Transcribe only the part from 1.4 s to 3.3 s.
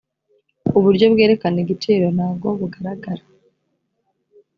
igiciro ntago bugaragara